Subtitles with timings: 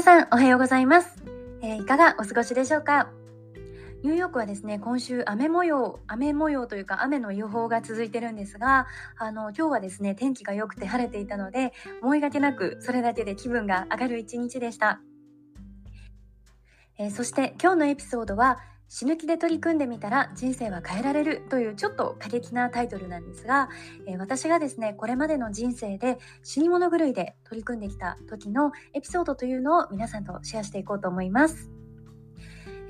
[0.00, 1.22] 皆さんおはようございます、
[1.60, 3.10] えー、いかがお過ごしでしょうか？
[4.02, 8.86] ニューヨークはですね今週雨模様雨模様というか雨の予報が続いてるんですが
[9.18, 15.02] あの今日はですね天気が良くて晴れていたので思いがけなくそれだけで気分が上がる一日でした、
[16.96, 18.58] えー、そして今日のエピソードは
[18.92, 23.68] 死ぬ気で取り組んでみたら人生は変えられるというちょっと過激なタイトルなんですが、
[24.08, 31.70] えー、私がですねこれまでの人生で死に物狂いで取り組んできた時のエピソードというのを皆さんとシェアしていこうと思います。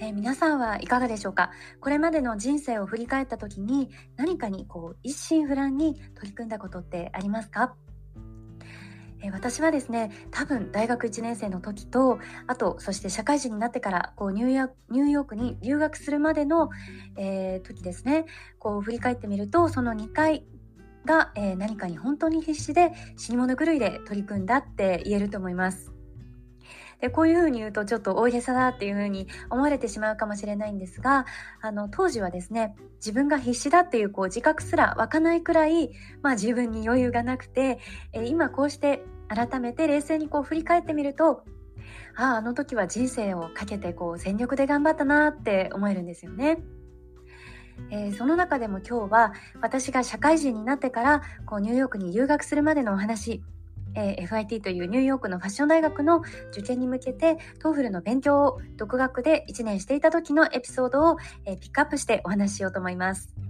[0.00, 1.50] えー、皆さんはいかがでしょうか？
[1.80, 7.74] これまでの人生を振り返った時に何かにこう一心不乱に取り組んだことってありますか？
[9.22, 16.70] え私はですね多分大学1年生の時とあとそして社会人になってからこうニューヨーヨークに留学するまでの、
[17.16, 18.26] えー、時ですね
[18.58, 20.44] こう振り返ってみるとその2回
[21.04, 25.92] が、えー、何かに本当に必死で死に物狂いで取り組んだって言えると思います。
[27.00, 31.26] でこういうふうに言うとちょっと大げさだっていうふうに思われてしまうかもしれないんですが
[31.60, 35.90] あの当時はですね自分が必死だっていうこう自覚すら湧かないくらい、
[36.22, 37.78] まあ、自分に余裕がなくて、
[38.12, 39.02] え今こうして
[39.34, 41.44] 改めて冷静にこう振り返ってみると
[42.16, 46.58] あああの時は人生をかけてこう全力で頑張ったなって思えるんですよね。
[47.90, 49.32] えー、その中でも今日は
[49.62, 53.42] 私が社会人になってからこうニューヨークに留学するまでのお話
[53.94, 63.49] えー、FIT というニューヨークのファッション大学の受験に向けて TOEFL の勉強を独学で1年していた時のエピソードを、えー、ピックアップしてお話ししようと思います。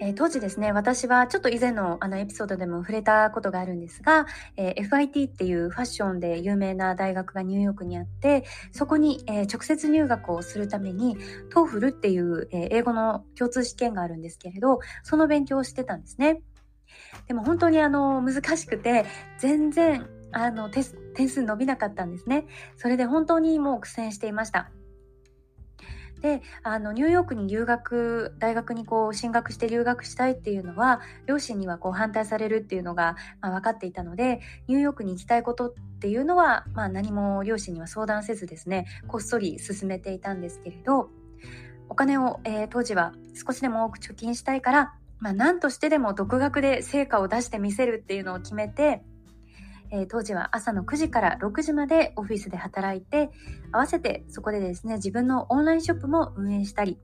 [0.00, 11.16] えー、当時ですね、私はちょっと以前のあのエピソードでも触れたことがあるんですが、えー、FIT っていうファッションで有名な大学がニューヨークにあって、そこに、えー、直接入学をするために
[11.52, 16.42] TOEFL っていう、え英語の共通試験があるんですけれど、その勉強をしてたんですね。
[17.26, 19.04] でも本当にあの難しくて
[19.38, 22.46] 全然あの点数伸びなかったんですね。
[22.76, 24.70] それで本当にもう苦戦していました。
[26.20, 41.10] であのニューヨークに留学大学にこう進学して留学したいっていうのは両親にはこう反対されるっていうのが、まあ、分かっていたのでニューヨークに行きたいことっていうのは、まあ、何も両親には相談せずですねこっそり進めていたんですけれど
[41.88, 49.02] お金を、えー、当時は少しでも多く貯金したいからまあ、何としてでも独学で成果を出してみせるっていうのを決めて、
[49.90, 53.30] えー、当時は朝の9時から6時までオフィスで働いて
[53.72, 56.98] 合わせてそこでですね自分のオンラインショップも運営したり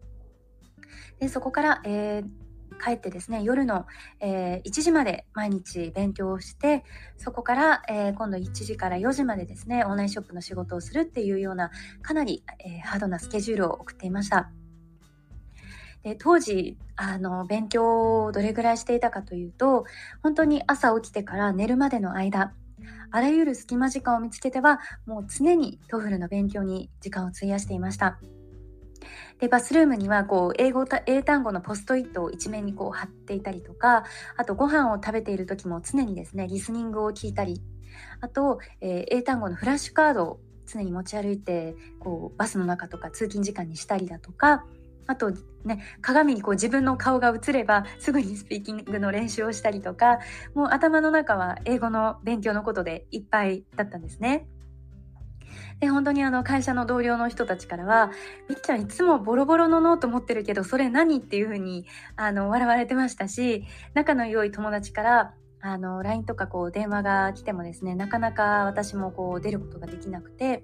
[1.19, 3.87] でそこから、えー、帰ってですね夜の、
[4.21, 6.85] えー、1時まで毎日勉強をして
[7.17, 11.71] そこから、えー、今度1時から4時までですねオンラインショップの仕事をするっていうような
[12.03, 14.51] かなり、えー、ハードなスケジュールを送っていました。
[16.03, 19.87] で当時あの勉強をどれぐらいしていたかというと
[20.23, 22.53] 本当に朝起きてから寝るまでの間
[23.15, 28.19] あらゆる隙間時間を見つけてはもう常に TOEFL の勉強に時間を費やしていました。
[29.39, 34.05] でバスルームにはこう英語英単語のポストイットを一面にこう貼っていたりとか
[34.37, 37.63] あとご飯を食べている時も常にですねリスニングを聞いたり
[38.21, 44.65] あと、えー、英単語のフラッシュカードを常に持ち歩いてこうバスの中とか通勤時間にしたりだとか
[45.06, 45.33] あと
[45.65, 50.19] ね鏡にこう自分の顔が映ればすぐにスピーキングの練習をしたりとか
[50.55, 54.47] もう頭の中は英語の勉強のことでいっぱいだったんですね。
[55.81, 58.11] で本当にあの会社の同僚の人たちからは
[58.49, 61.87] 「みっちゃんいつもボロボロのノート持ってるけどそれ何?」っていうふうに
[62.17, 70.62] あの笑われてましたし仲の良い友達からあの LINE とかこう電話が来てもですねなかなか私もこう出ることができなくて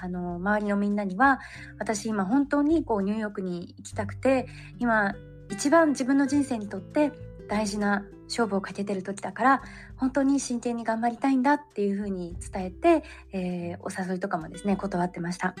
[0.00, 1.40] あの周りのみんなには
[1.78, 4.46] 私今本当にこうニューヨークに行きたくて
[4.78, 5.14] 今
[5.50, 7.12] 一番自分の人生にとって
[7.48, 9.62] 大事な勝負をかけてる時だから
[9.96, 15.54] 本当に真剣に頑張りたいんだっていうふうに伝えて、えー、お誘いとかもですね断ってました。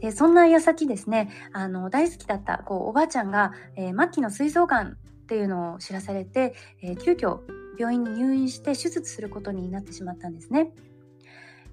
[0.00, 4.96] でそんな矢先ですねあの大好きだったこうおばあちゃんが、えー、末期の膵臓がんっ
[5.26, 7.40] ていうのを知らされて、えー、急遽
[7.78, 10.72] 病院に入院して手術することになってしまったんですね。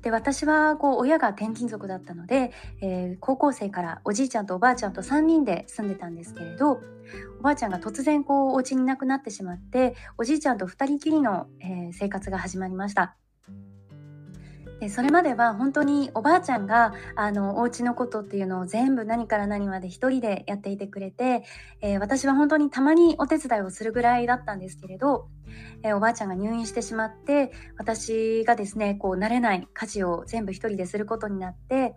[0.01, 2.51] で私はこう親が転勤族だったので、
[2.81, 6.79] えー、高校生からおじいちゃんとおばあちゃんと3人で住んでたんですけれど
[7.39, 13.15] おばあちゃんが突然こうお家にいなくなってしまっておじいちゃんと2人きりの、えー、生活が始まりました。
[14.79, 21.43] でそれまでは本当におばあちゃんがあのお家のことっていうのを全部何から何まで一人でやっていてくれて、
[21.81, 25.27] えー、私は本当にたまにお手伝いをするぐらいだったんですけれど、
[25.83, 31.95] えー、おばあちゃんが入院してしまって私がですねこう慣れない家事を全部一人ですることになって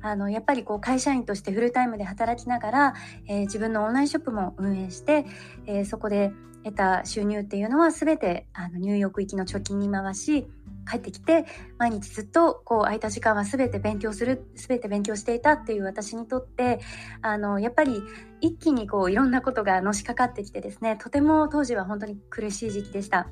[0.00, 2.94] あのやっぱりこう会社員としてフルタイムで働きながら、
[3.26, 5.26] えー、自分のオンラインショップも運営して、
[5.66, 6.30] えそこで
[6.64, 10.46] 得た収入っていうのは全てあのニューヨーク行きの貯金に回し
[10.88, 11.44] 帰ってきて
[11.78, 16.80] 毎日ずっとこう空いた時間は全て勉強する全て勉強していたっていう私にとって
[17.22, 18.02] あのやっぱり
[18.40, 23.28] 一気にこういろんなことがのしかかってきてですねとても当時は本当に苦しい時期でした。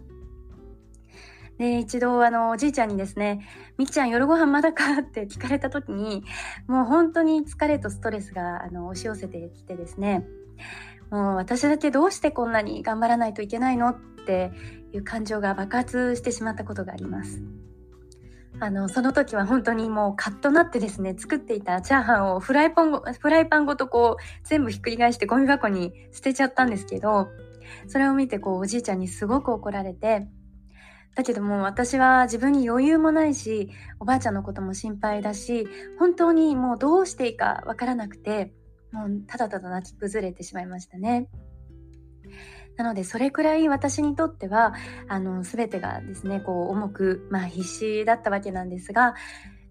[1.58, 3.46] で一度あのおじいちゃんにですね
[3.78, 6.22] 「みっちゃん夜ご飯まだか?」って聞かれた時に
[6.66, 10.26] もう本当に疲れとストレスがあの押し寄せてきてですね
[11.10, 14.52] もう私だけどうしてこんなに頑張らないといけないのって
[14.92, 17.42] いう感情が爆発してしまったことがあります。
[18.58, 27.28] あのその時は本当にもうカッとなってですね作っていたチャーハンをフライパンごフライパンごとこう全部ひっくり返してゴミ箱に捨てちゃったんですけど
[27.86, 30.26] それを見てこうおじいちゃんにすごく怒られて
[31.14, 33.70] だけども私は自分に余裕もないし
[34.00, 35.68] おばあちゃんのことも心配だし
[35.98, 38.52] 本当にもうどうしていいかわからなくて
[38.92, 41.28] もうただただ泣き崩れてしまいましたね。
[42.76, 44.74] なのでそれくらい私にとっては
[45.08, 49.14] あの全てがですねこう重く、まあ、必死だったわけなんですが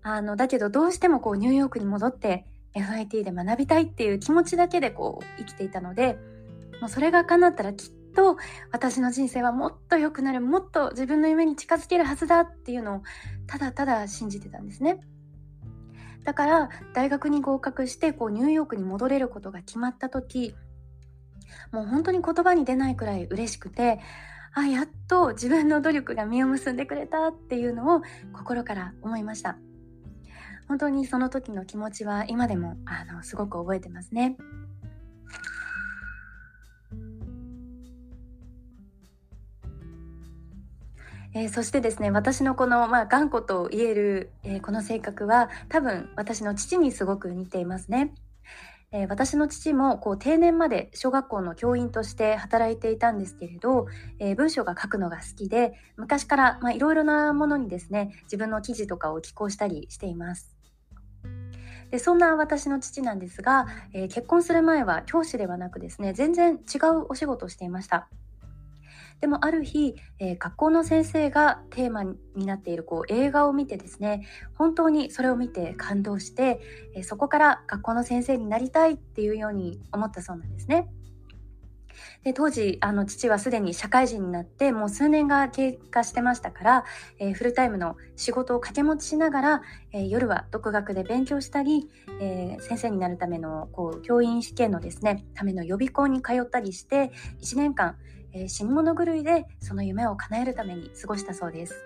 [0.01, 2.45] あのだけどどうしてもこうニューヨークに戻って
[2.75, 6.17] FIT で学びたいっていう気持ちだけでこう生きていたので
[6.81, 8.38] もうそれが叶ったらきっと
[8.72, 13.01] 私の人生はもっと良くなるもっと自分の夢に近づけるはずだっていうのを
[13.48, 15.00] ただただ信じてたんですね。
[16.25, 20.55] だから大学に合格してこうニューヨークに戻れることが決まった時
[21.72, 24.00] もう本当に言葉に出ないくらい嬉しくて
[24.53, 28.01] あやっと自分の努力が実を結んでくれたっていうのを
[28.34, 29.58] 心から思いました。
[30.67, 34.38] 本当にその時の気持ちは今でもあのすごく覚えてますね。
[41.36, 48.15] えー、そしてですね私のこの、まあ、頑固と言える、えー、この性格は多分私の父にすごく似ていますね。
[48.92, 53.88] え、私の父もこう定年まで小学校の教員として働いていたんですけれど、
[54.20, 60.56] えー、文章が書くのが好きで昔からいろいろなものにですね自分の記事とかを寄稿したりしています。
[61.92, 68.08] でそんな私の父なんですが、えー、結婚する前は教師ではなくですね全然違うお仕事をしていました。
[69.22, 76.60] でもある日、えー、学校の先生がテーマになっているこう映画を見てですね本当にそれを見て感動して、
[76.95, 80.89] えー、そこから学校の先生になりたいっていうように思ったそうなんですね。
[82.24, 86.86] で当時あの父はすでに社会人になってもう数年が経過してましたから、
[87.19, 97.95] えー、フルタイムの仕事を掛け持ちしながら、えー、夜は独学で勉強したり、えー、先生になるためのこう教員試験のですねための予備校に通ったりして1年間、
[98.36, 101.86] え死に物狂いでその夢を叶えるために過ごしたそうです。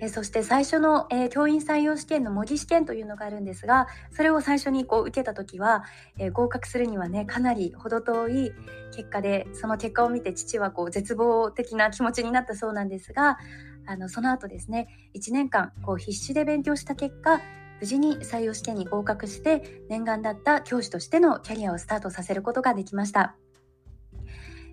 [0.00, 5.84] えそして最初の、えー、教員採用試験の模擬試験というのがあるんですがそれを最初にこう受けた時は、
[6.18, 8.52] えー、合格するにはねかなり程遠い
[8.94, 13.38] 結果でその結果を見て父はこう絶望的な気持ちになったそうなんですが
[13.86, 17.40] あのその後ですね1年間こう必死で勉強した結果
[17.80, 23.36] 無事に採用試験に合格して念願だった教師としてのキャリアをスタートさせることができました。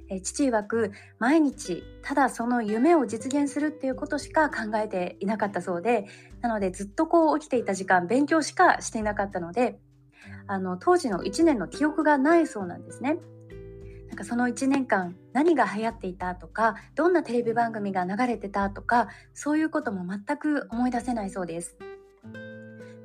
[0.09, 6.05] え父曰く毎日ただその夢を実現するっていうことしか考えていなかったそうで
[6.41, 9.79] なのでずっとこう起きていた時間勉強しかしていなかったので
[10.47, 13.17] あの当時の1年の記憶がないそうなんですね。
[14.07, 21.75] なんかその1年間何が流行っていたとかどんなテレビ番組が流れてたとかそういうことも全く思い出せないそうです。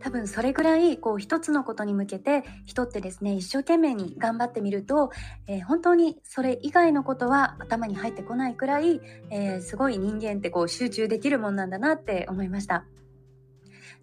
[0.00, 5.10] 多分それぐらいこう一つのことに向けて人ってですね一生懸命に頑張ってみると、
[5.46, 12.84] えー、本当にそれ以外のことは頭に入ってこないくらい、えー、すごい人間ってこう集中できるもんなんだなって思いました。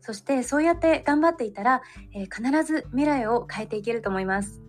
[0.01, 1.81] そしてそうやって頑張っていたら、
[2.13, 4.61] えー、必ず未来を変えていけると思います。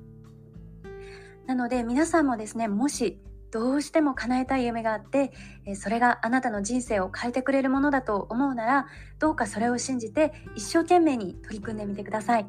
[1.47, 5.33] なので皆さんもですねもしどうしても叶えたい夢があって、
[5.75, 8.87] それがあなたの人生を変えてくれるものだと思うなら
[9.19, 12.47] どうかそれを信じて一生懸命に取り組んでみてください。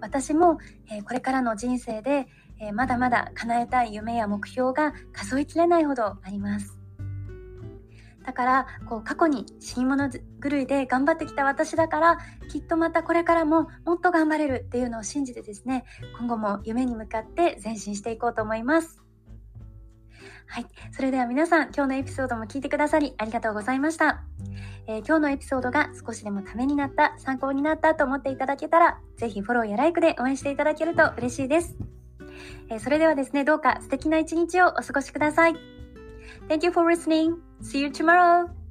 [0.00, 0.58] 私も、
[1.04, 2.26] これからの人生で、
[2.74, 6.82] まだまだ叶えたい夢や目標が数えきれないほどあります。
[8.24, 10.18] だからこう過去に死に物狂
[10.58, 12.18] いで頑張ってきた私だから
[12.50, 15.84] きっとまたこれからももっと頑張れるっていうのを信じてですね
[16.18, 19.01] 今後も夢に向かって前進していこうと思います。
[20.46, 20.66] はい。
[20.92, 24.22] それでは皆さん、今日のエピソードも聞いてくださりありがとうございました。
[24.86, 31.76] えー、今日のエピソードが少しでもためになった、参考になったと思っていただけたら、是非フォローやライクで応援していただけると嬉しいです。
[32.68, 35.54] えー、それではですね、どうか素敵な一日をお過ごしください。
[36.48, 37.36] Thank you for listening.
[37.62, 38.61] See you tomorrow.